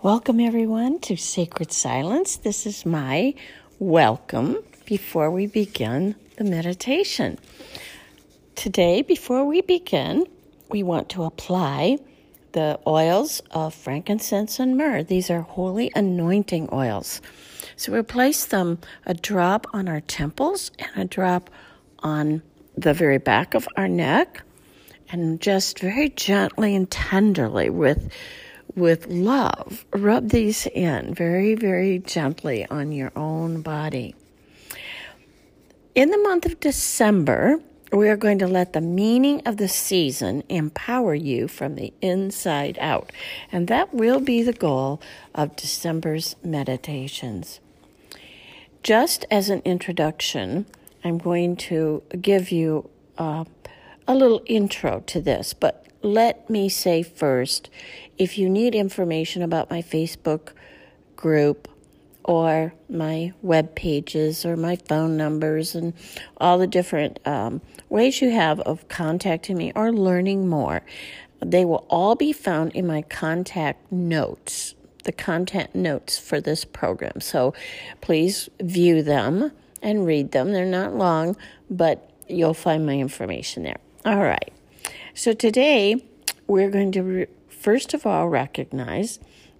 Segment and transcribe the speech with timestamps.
[0.00, 2.36] Welcome, everyone, to Sacred Silence.
[2.36, 3.34] This is my
[3.80, 7.36] welcome before we begin the meditation.
[8.54, 10.24] Today, before we begin,
[10.70, 11.98] we want to apply
[12.52, 15.02] the oils of frankincense and myrrh.
[15.02, 17.20] These are holy anointing oils.
[17.74, 21.50] So we place them a drop on our temples and a drop
[22.04, 22.42] on
[22.76, 24.44] the very back of our neck,
[25.10, 28.12] and just very gently and tenderly with
[28.78, 34.14] with love, rub these in very, very gently on your own body.
[35.94, 37.60] In the month of December,
[37.92, 42.78] we are going to let the meaning of the season empower you from the inside
[42.80, 43.10] out.
[43.50, 45.00] And that will be the goal
[45.34, 47.60] of December's meditations.
[48.82, 50.66] Just as an introduction,
[51.02, 53.44] I'm going to give you uh,
[54.06, 57.70] a little intro to this, but let me say first
[58.18, 60.52] if you need information about my Facebook
[61.16, 61.68] group
[62.24, 65.94] or my web pages or my phone numbers and
[66.36, 70.82] all the different um, ways you have of contacting me or learning more,
[71.40, 74.74] they will all be found in my contact notes,
[75.04, 77.20] the content notes for this program.
[77.20, 77.54] So
[78.00, 80.52] please view them and read them.
[80.52, 81.36] They're not long,
[81.70, 83.78] but you'll find my information there.
[84.04, 84.52] All right.
[85.14, 86.04] So today
[86.46, 89.18] we're going to re- first of all recognize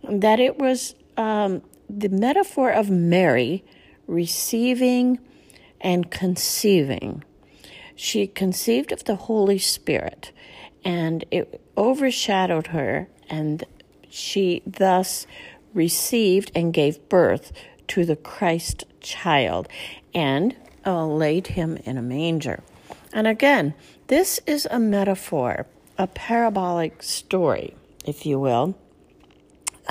[0.09, 3.65] that it was um, the metaphor of Mary
[4.07, 5.19] receiving
[5.81, 7.25] and conceiving.
[7.95, 10.33] She conceived of the Holy Spirit,
[10.85, 13.65] and it overshadowed her, and
[14.09, 15.27] she thus
[15.75, 17.53] received and gave birth
[17.89, 19.69] to the Christ child
[20.15, 20.55] and
[20.87, 22.63] uh, laid him in a manger.
[23.13, 23.75] And again,
[24.09, 27.75] this is a metaphor, a parabolic story
[28.09, 28.75] if you will,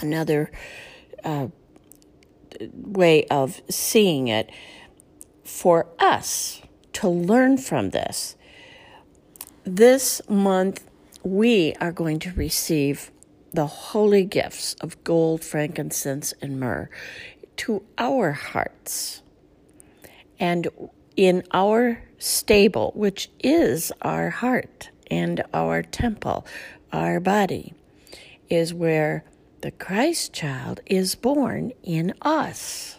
[0.02, 0.50] another
[1.24, 1.48] uh,
[2.74, 4.52] way of seeing it
[5.44, 6.62] for us
[6.94, 8.36] to learn from this.
[9.64, 10.84] This month,
[11.24, 13.12] we are going to receive
[13.54, 16.90] the holy gifts of gold, frankincense, and myrrh
[17.58, 19.22] to our hearts.
[20.40, 20.68] And
[21.16, 26.46] in our stable, which is our heart and our temple,
[26.92, 27.74] our body,
[28.50, 29.24] is where
[29.62, 32.98] the Christ child is born in us.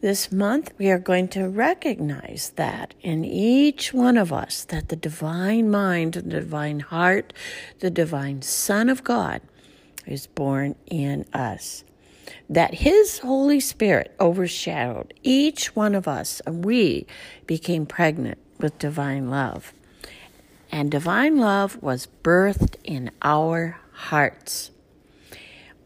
[0.00, 4.96] This month, we are going to recognize that in each one of us, that the
[4.96, 7.32] divine mind, the divine heart,
[7.80, 9.40] the divine Son of God
[10.06, 11.82] is born in us.
[12.48, 17.06] That His Holy Spirit overshadowed each one of us, and we
[17.46, 19.72] became pregnant with divine love
[20.70, 24.70] and divine love was birthed in our hearts.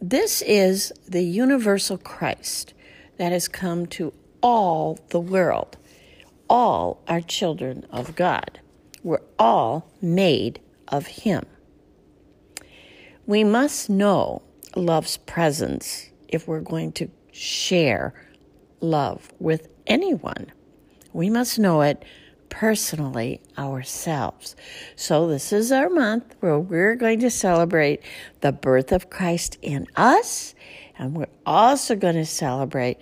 [0.01, 2.75] This is the universal Christ
[3.19, 5.77] that has come to all the world.
[6.51, 8.59] All are children of God.
[9.03, 11.47] We're all made of Him.
[13.27, 14.43] We must know
[14.75, 18.15] love's presence if we're going to share
[18.81, 20.51] love with anyone.
[21.13, 22.05] We must know it
[22.49, 24.57] personally ourselves.
[24.97, 28.03] So, this is our month where we're going to celebrate
[28.41, 30.55] the birth of Christ in us,
[30.99, 32.99] and we're also going to celebrate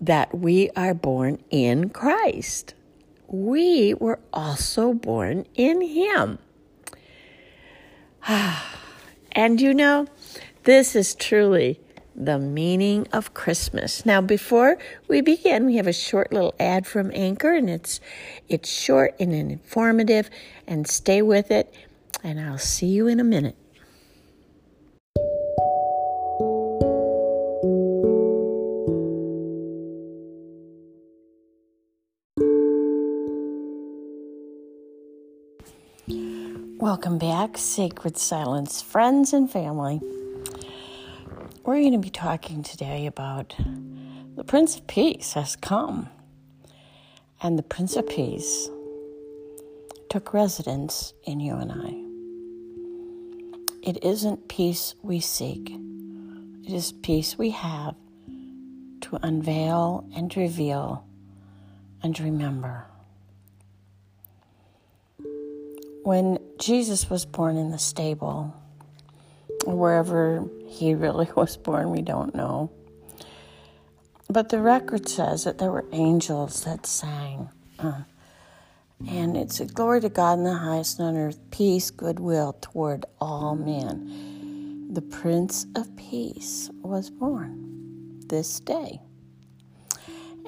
[0.00, 2.74] that we are born in Christ.
[3.26, 6.38] We were also born in Him.
[9.32, 10.06] and you know,
[10.64, 11.80] this is truly
[12.20, 14.04] the meaning of Christmas.
[14.04, 14.76] Now, before
[15.08, 18.00] we begin, we have a short little ad from Anchor, and it's
[18.48, 20.28] it's short and informative.
[20.66, 21.72] And stay with it,
[22.22, 23.56] and I'll see you in a minute.
[36.78, 40.00] Welcome back, Sacred Silence, friends and family.
[41.70, 43.54] We're going to be talking today about
[44.34, 46.08] the Prince of Peace has come.
[47.40, 48.68] And the Prince of Peace
[50.08, 51.94] took residence in you and I.
[53.88, 57.94] It isn't peace we seek, it is peace we have
[59.02, 61.04] to unveil and reveal
[62.02, 62.86] and remember.
[66.02, 68.56] When Jesus was born in the stable,
[69.66, 72.70] wherever he really was born, we don't know.
[74.28, 77.48] But the record says that there were angels that sang.
[77.78, 78.02] Uh,
[79.08, 83.56] and it's a glory to God in the highest on earth, peace, goodwill toward all
[83.56, 84.24] men.
[84.92, 89.00] the Prince of Peace was born this day.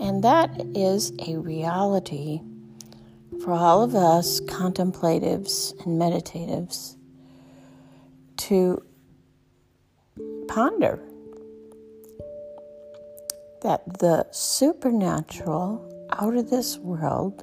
[0.01, 2.41] And that is a reality
[3.43, 6.97] for all of us contemplatives and meditatives
[8.39, 8.83] to
[10.53, 11.01] ponder
[13.63, 17.43] that the supernatural, out of this world,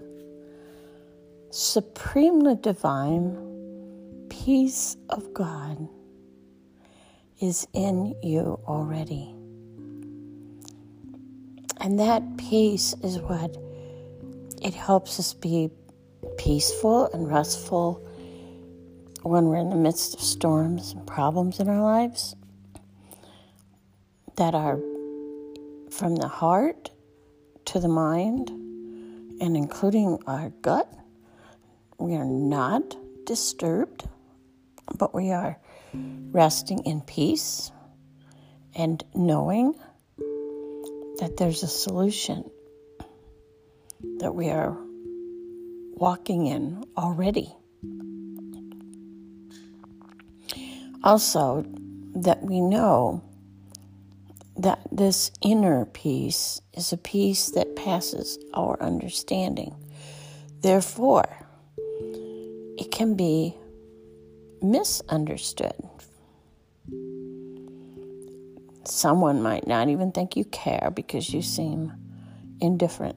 [1.50, 3.36] supremely divine
[4.30, 5.88] peace of God
[7.42, 9.34] is in you already.
[11.82, 13.58] And that peace is what
[14.62, 15.72] it helps us be
[16.38, 18.08] peaceful and restful
[19.24, 22.36] when we're in the midst of storms and problems in our lives
[24.39, 24.80] that are
[25.91, 26.91] from the heart
[27.65, 28.50] to the mind
[29.41, 30.89] and including our gut.
[31.97, 32.95] We are not
[33.25, 34.07] disturbed,
[34.97, 35.59] but we are
[35.94, 37.69] resting in peace
[38.74, 39.74] and knowing
[41.19, 42.50] that there's a solution
[44.19, 44.77] that we are
[45.95, 47.53] walking in already.
[51.03, 51.65] Also,
[52.15, 53.29] that we know
[54.60, 59.74] that this inner peace is a peace that passes our understanding.
[60.62, 61.48] Therefore,
[62.78, 63.56] it can be
[64.62, 65.74] misunderstood.
[68.84, 71.94] Someone might not even think you care because you seem
[72.60, 73.16] indifferent.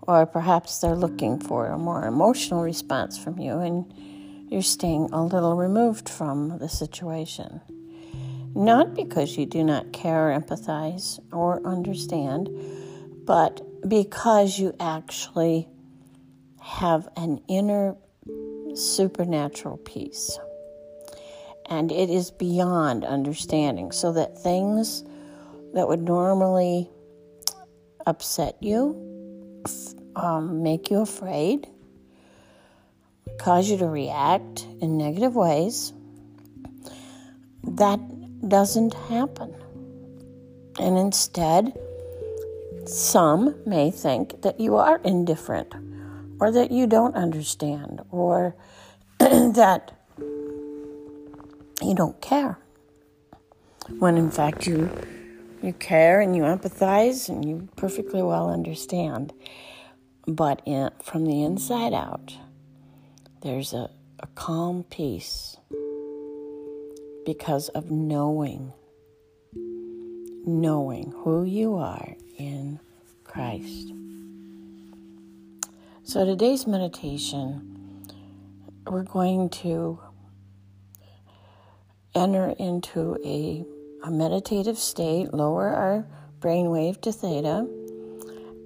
[0.00, 3.92] Or perhaps they're looking for a more emotional response from you and
[4.50, 7.60] you're staying a little removed from the situation
[8.54, 12.48] not because you do not care, empathize, or understand,
[13.24, 15.68] but because you actually
[16.60, 17.96] have an inner
[18.74, 20.38] supernatural peace.
[21.68, 25.04] And it is beyond understanding, so that things
[25.74, 26.90] that would normally
[28.06, 29.62] upset you,
[30.16, 31.66] um, make you afraid,
[33.38, 35.92] cause you to react in negative ways,
[37.62, 38.00] that
[38.46, 39.54] doesn't happen.
[40.78, 41.76] And instead,
[42.86, 45.74] some may think that you are indifferent
[46.40, 48.56] or that you don't understand or
[49.18, 49.92] that
[51.80, 52.58] you don't care.
[53.98, 54.90] When in fact you
[55.62, 59.32] you care and you empathize and you perfectly well understand.
[60.26, 62.36] But in, from the inside out,
[63.42, 65.56] there's a, a calm peace
[67.24, 68.72] because of knowing,
[70.44, 72.80] knowing who you are in
[73.24, 73.92] Christ.
[76.04, 78.04] So, today's meditation,
[78.86, 80.00] we're going to
[82.14, 83.64] enter into a,
[84.04, 86.06] a meditative state, lower our
[86.40, 87.68] brainwave to theta,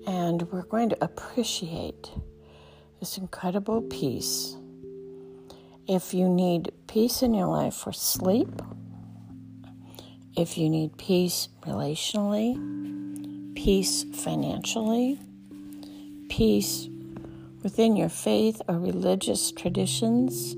[0.06, 2.10] and we're going to appreciate
[3.00, 4.56] this incredible peace
[5.88, 8.60] if you need peace in your life for sleep,
[10.36, 12.54] if you need peace relationally,
[13.54, 15.18] peace financially,
[16.28, 16.88] peace
[17.62, 20.56] within your faith or religious traditions,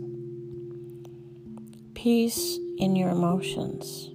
[1.95, 4.11] peace in your emotions.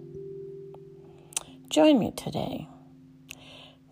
[1.69, 2.67] Join me today,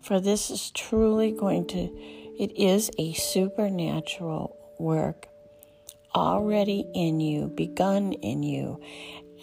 [0.00, 1.78] for this is truly going to,
[2.38, 5.28] it is a supernatural work
[6.14, 8.80] already in you, begun in you,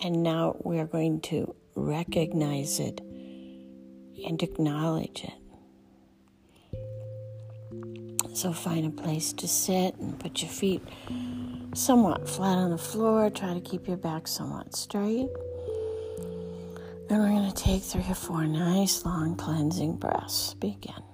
[0.04, 3.00] and now we are going to recognize it
[4.26, 5.34] and acknowledge it.
[8.36, 10.82] So find a place to sit and put your feet
[11.74, 13.30] somewhat flat on the floor.
[13.30, 15.28] Try to keep your back somewhat straight.
[17.10, 20.54] Then we're going to take three or four nice long cleansing breaths.
[20.54, 21.09] Begin.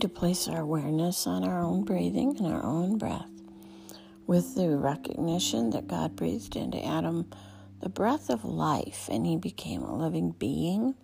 [0.00, 3.28] To place our awareness on our own breathing and our own breath
[4.26, 7.30] with the recognition that God breathed into Adam
[7.80, 10.94] the breath of life and he became a living being.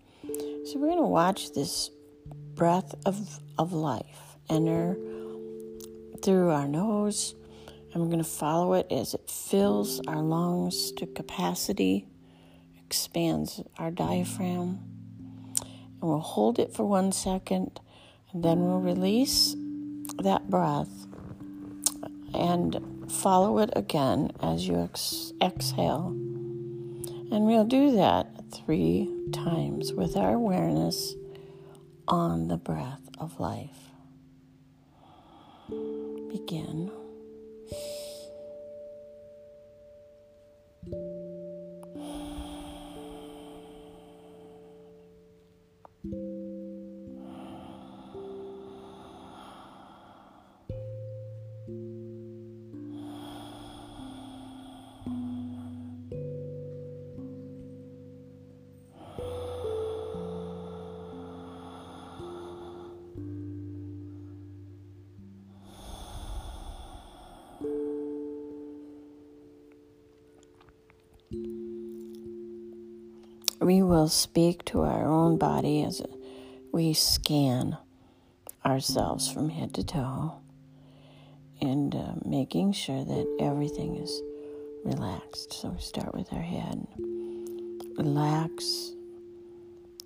[0.66, 1.90] So we're going to watch this
[2.54, 4.96] breath of, of life enter
[6.22, 7.34] through our nose
[7.92, 12.06] and we're going to follow it as it fills our lungs to capacity,
[12.84, 14.80] expands our diaphragm.
[15.58, 17.80] And we'll hold it for one second
[18.38, 19.56] Then we'll release
[20.18, 21.06] that breath
[22.34, 26.08] and follow it again as you ex- exhale.
[26.08, 31.14] And we'll do that three times with our awareness
[32.06, 33.90] on the breath of life.
[36.30, 36.90] Begin.
[73.60, 76.02] We will speak to our own body as
[76.72, 77.76] we scan
[78.64, 80.34] ourselves from head to toe
[81.60, 84.22] and uh, making sure that everything is
[84.84, 85.52] relaxed.
[85.52, 86.86] So we start with our head.
[87.96, 88.92] Relax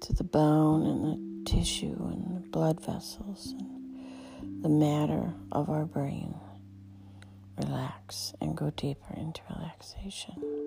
[0.01, 1.05] to the bone and
[1.47, 6.35] the tissue and the blood vessels and the matter of our brain.
[7.59, 10.60] Relax and go deeper into relaxation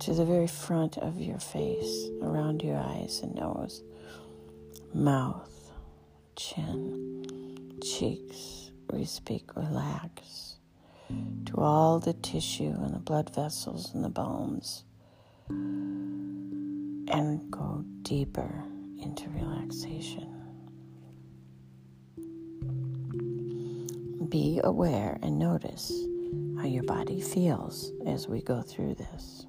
[0.00, 3.82] to the very front of your face, around your eyes and nose,
[4.94, 5.70] mouth,
[6.36, 8.70] chin, cheeks.
[8.90, 10.56] We speak relax
[11.46, 14.84] to all the tissue and the blood vessels and the bones
[15.48, 18.64] and go deeper
[19.00, 20.28] into relaxation.
[24.28, 25.90] Be aware and notice
[26.58, 29.46] how your body feels as we go through this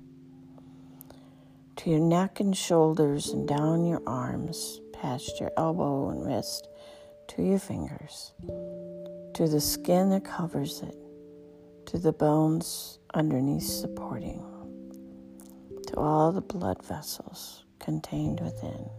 [1.83, 6.69] to your neck and shoulders and down your arms, past your elbow and wrist,
[7.27, 8.31] to your fingers,
[9.33, 10.95] to the skin that covers it,
[11.85, 14.41] to the bones underneath supporting,
[15.85, 18.89] to all the blood vessels contained within.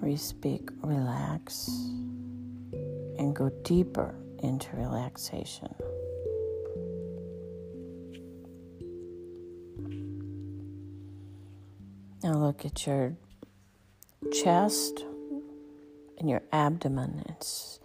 [0.00, 1.68] We speak relax
[3.18, 5.68] and go deeper into relaxation.
[12.22, 13.14] Now look at your
[14.32, 15.04] chest
[16.18, 17.22] and your abdomen.
[17.28, 17.78] It's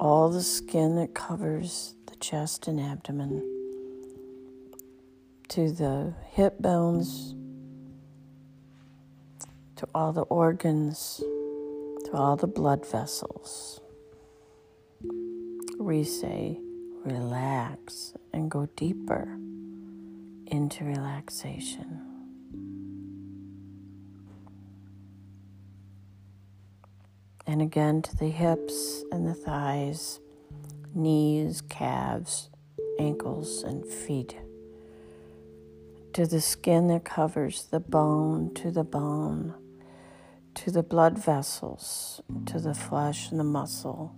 [0.00, 3.40] all the skin that covers the chest and abdomen
[5.50, 7.34] to the hip bones,
[9.76, 13.80] to all the organs, to all the blood vessels.
[15.78, 16.58] We say
[17.04, 19.38] relax and go deeper
[20.46, 22.11] into relaxation.
[27.46, 30.20] And again to the hips and the thighs,
[30.94, 32.50] knees, calves,
[32.98, 34.36] ankles, and feet.
[36.14, 39.54] To the skin that covers the bone, to the bone,
[40.54, 44.14] to the blood vessels, to the flesh and the muscle.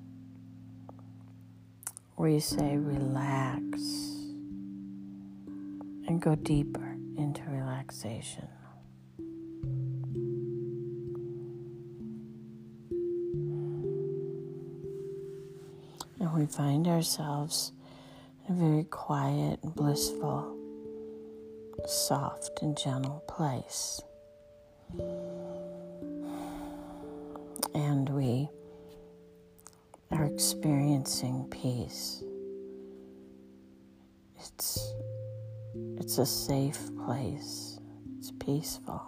[2.17, 3.81] We say relax
[6.07, 8.49] and go deeper into relaxation.
[16.45, 17.73] We find ourselves
[18.47, 20.55] in a very quiet and blissful,
[21.87, 24.03] soft and gentle place.
[27.75, 28.51] And we
[30.11, 32.23] are experiencing peace.
[34.37, 34.93] It's
[35.97, 37.79] it's a safe place.
[38.19, 39.01] It's peaceful.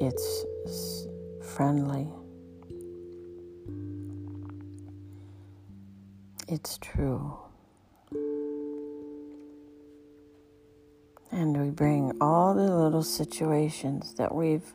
[0.00, 0.44] It's
[1.54, 2.17] friendly.
[6.50, 7.36] It's true.
[11.30, 14.72] And we bring all the little situations that we've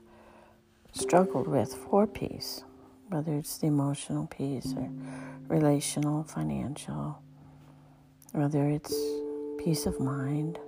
[0.91, 2.63] struggled with for peace,
[3.09, 4.87] whether it's the emotional peace or
[5.47, 7.19] relational, financial,
[8.33, 8.93] whether it's
[9.57, 10.59] peace of mind,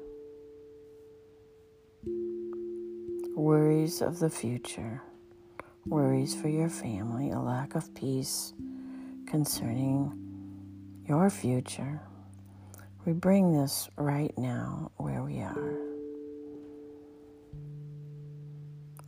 [3.36, 5.04] worries of the future,
[5.86, 8.54] worries for your family, a lack of peace
[9.28, 10.25] concerning
[11.08, 12.02] your future.
[13.06, 15.76] We bring this right now where we are.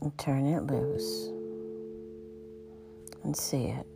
[0.02, 1.30] And turn it loose
[3.24, 3.88] and see it.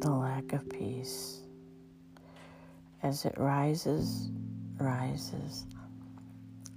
[0.00, 1.40] The lack of peace
[3.02, 4.30] as it rises,
[4.78, 5.64] rises,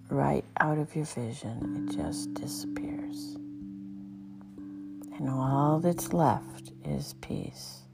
[0.09, 1.87] right out of your vision.
[1.89, 3.35] It just disappears.
[5.17, 7.84] And all that's left is peace.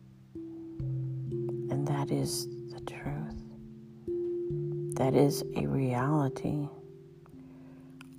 [1.72, 3.42] And that is the truth.
[4.98, 6.68] That is a reality.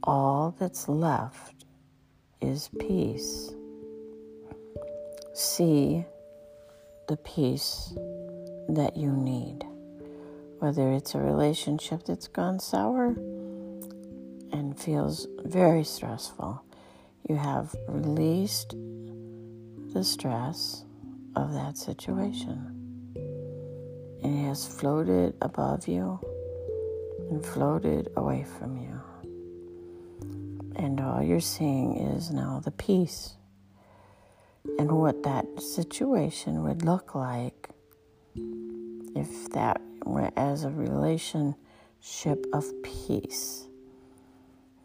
[0.03, 1.67] All that's left
[2.41, 3.55] is peace.
[5.35, 6.07] See
[7.09, 7.93] the peace
[8.71, 9.67] that you need.
[10.59, 13.09] Whether it's a relationship that's gone sour
[14.51, 16.65] and feels very stressful,
[17.29, 18.75] you have released
[19.93, 20.87] the stress
[21.37, 22.82] of that situation.
[24.23, 26.21] And it has floated above you
[27.31, 29.01] and floated away from you.
[30.77, 33.37] And all you're seeing is now the peace
[34.79, 37.69] and what that situation would look like
[39.15, 43.67] if that were as a relationship of peace.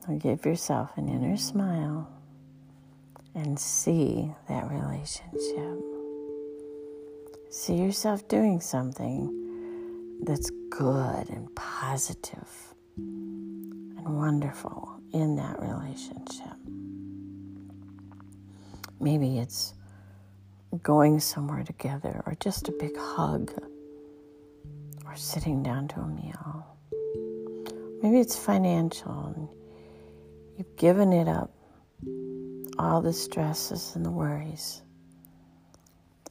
[0.08, 2.10] Now give yourself an inner smile
[3.36, 5.97] and see that relationship.
[7.50, 16.58] See yourself doing something that's good and positive and wonderful in that relationship.
[19.00, 19.74] Maybe it's
[20.84, 23.54] going somewhere together or just a big hug
[25.06, 26.66] or sitting down to a meal.
[28.04, 29.48] Maybe it's financial and
[30.58, 31.54] you've given it up,
[32.78, 34.82] all the stresses and the worries.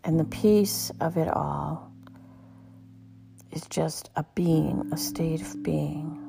[0.06, 1.90] And the peace of it all
[3.50, 6.22] is just a being, a state of being.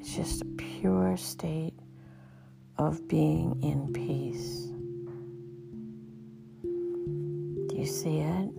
[0.00, 1.74] It's just a pure state
[2.78, 4.66] of being in peace.
[7.68, 8.50] Do you see it?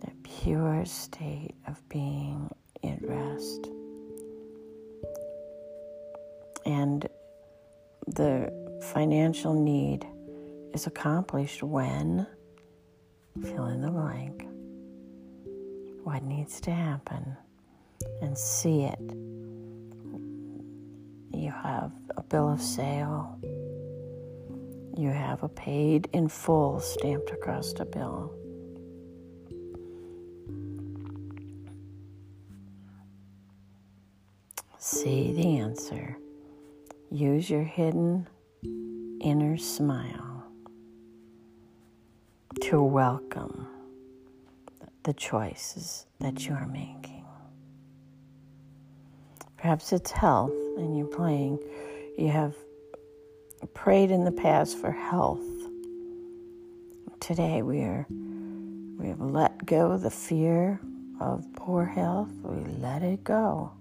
[0.00, 2.50] The pure state of being
[2.82, 3.68] at rest.
[6.66, 7.08] And
[8.08, 8.52] the
[8.92, 10.04] financial need
[10.72, 12.26] is accomplished when,
[13.42, 14.46] fill in the blank,
[16.04, 17.36] what needs to happen,
[18.22, 19.00] and see it
[21.40, 23.38] you have a bill of sale,
[24.96, 28.34] you have a paid in full stamped across the bill.
[34.78, 36.16] See the answer.
[37.10, 38.28] Use your hidden
[39.20, 40.29] inner smile
[42.70, 43.66] to welcome
[45.02, 47.24] the choices that you are making.
[49.56, 51.58] Perhaps it's health and you're playing.
[52.16, 52.54] You have
[53.74, 55.42] prayed in the past for health.
[57.18, 60.78] Today we are we have let go the fear
[61.20, 62.30] of poor health.
[62.44, 63.72] We let it go.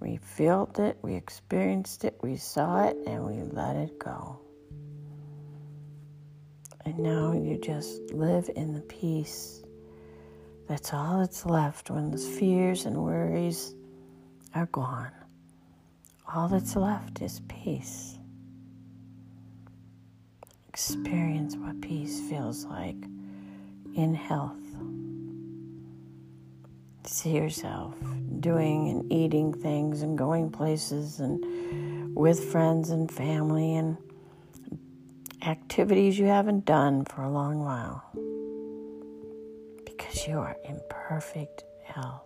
[0.00, 4.43] We felt it, we experienced it, we saw it, and we let it go.
[6.86, 9.62] And now you just live in the peace.
[10.68, 13.74] That's all that's left when the fears and worries
[14.54, 15.10] are gone.
[16.32, 18.18] All that's left is peace.
[20.68, 22.96] Experience what peace feels like
[23.94, 24.56] in health.
[27.06, 27.94] See yourself
[28.40, 33.96] doing and eating things and going places and with friends and family and
[35.46, 38.02] activities you haven't done for a long while
[39.84, 42.22] because you are in perfect health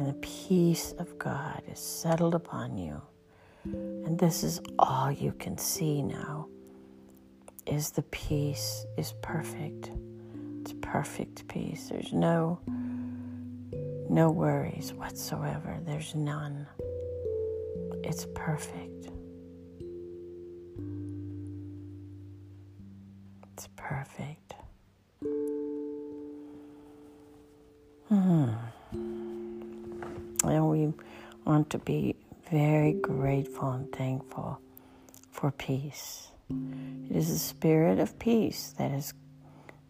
[0.00, 3.00] and the peace of God is settled upon you.
[3.64, 6.48] And this is all you can see now
[7.66, 9.90] is the peace is perfect.
[10.62, 11.88] It's perfect peace.
[11.88, 12.58] There's no
[14.08, 15.78] no worries whatsoever.
[15.84, 16.66] There's none.
[18.02, 18.89] It's perfect.
[23.90, 24.54] Perfect.
[28.08, 28.50] Hmm
[30.44, 30.92] and we
[31.44, 32.16] want to be
[32.50, 34.60] very grateful and thankful
[35.30, 36.28] for peace.
[36.50, 39.14] It is the spirit of peace that has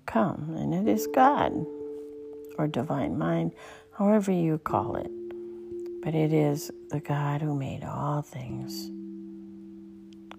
[0.07, 1.53] come, and it is God
[2.59, 3.53] or divine mind,
[3.97, 5.11] however you call it.
[6.03, 8.91] But it is the God who made all things,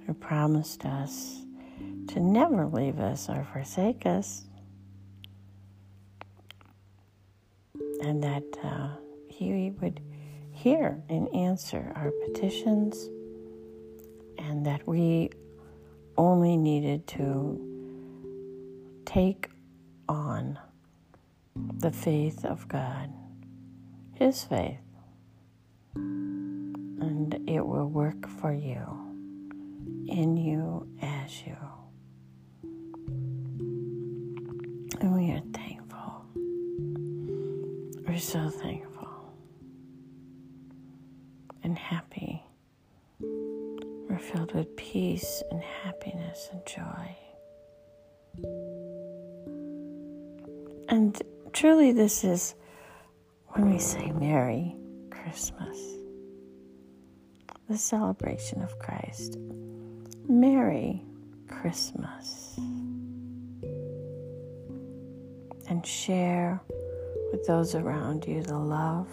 [0.05, 1.43] who promised us
[2.09, 4.45] to never leave us or forsake us,
[8.01, 8.43] and that.
[8.63, 8.89] Uh,
[9.41, 9.99] he would
[10.51, 13.09] hear and answer our petitions,
[14.37, 15.31] and that we
[16.17, 17.59] only needed to
[19.05, 19.49] take
[20.07, 20.59] on
[21.55, 23.11] the faith of God
[24.13, 24.77] His faith.
[25.95, 28.85] And it will work for you,
[30.07, 31.57] in you, as you.
[35.01, 36.25] And we are thankful.
[38.07, 39.33] We're so thankful
[41.63, 42.43] and happy.
[43.19, 47.17] We're filled with peace and happiness and joy.
[50.87, 51.19] And
[51.51, 52.53] truly, this is
[53.47, 54.75] when we say Merry
[55.09, 55.79] Christmas,
[57.67, 59.35] the celebration of Christ.
[60.29, 61.01] Merry
[61.47, 62.59] Christmas.
[65.71, 66.61] And share
[67.31, 69.07] with those around you the love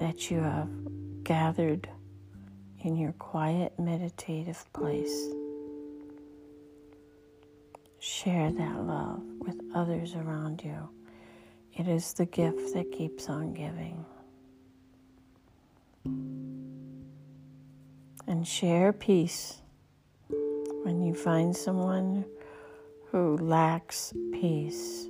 [0.00, 0.70] that you have
[1.24, 1.86] gathered
[2.80, 5.28] in your quiet meditative place.
[7.98, 10.88] Share that love with others around you.
[11.74, 14.06] It is the gift that keeps on giving.
[18.26, 19.60] And share peace
[20.82, 22.24] when you find someone
[23.10, 25.08] who lacks peace.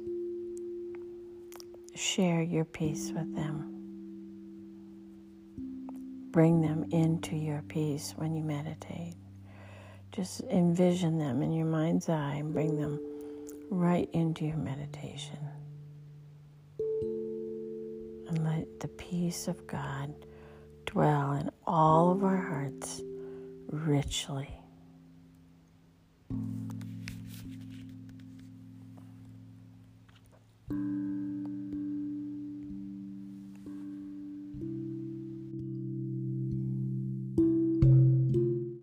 [1.97, 3.73] Share your peace with them.
[6.31, 9.15] Bring them into your peace when you meditate.
[10.13, 13.01] Just envision them in your mind's eye and bring them
[13.71, 15.39] right into your meditation.
[18.29, 20.15] And let the peace of God
[20.85, 23.01] dwell in all of our hearts
[23.71, 24.51] richly.